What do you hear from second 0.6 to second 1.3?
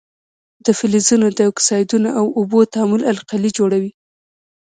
د فلزونو